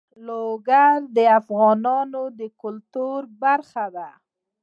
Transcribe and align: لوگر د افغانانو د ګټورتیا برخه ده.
لوگر 0.27 0.95
د 1.15 1.17
افغانانو 1.39 2.21
د 2.39 2.41
ګټورتیا 2.61 3.33
برخه 3.43 3.85
ده. 3.95 4.09